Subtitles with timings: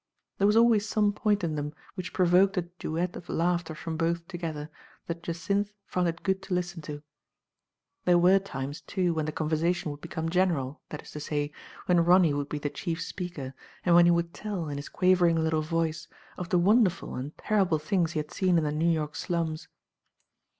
[0.39, 4.27] There was always some point in them which provoked a duet of laughter from both
[4.27, 4.71] together,
[5.05, 7.03] that Jacynth found it good to listen to.
[8.05, 11.51] There were times, too, when the conversation would become general, that is to say,
[11.85, 13.53] when Ronny would be the 'chief speaker,
[13.85, 17.77] and when he would tell, in his quavering little voice, of the wonderful and terrible
[17.77, 19.67] things he had seen in the New York slums.